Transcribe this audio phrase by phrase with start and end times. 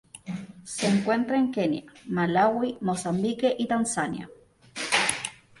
[0.63, 4.31] Se encuentra en Kenia, Malaui, Mozambique y Tanzania.